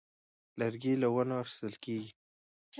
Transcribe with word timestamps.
لرګی 0.59 0.93
له 1.01 1.07
ونو 1.13 1.35
اخیستل 1.43 1.73
کېږي. 1.83 2.11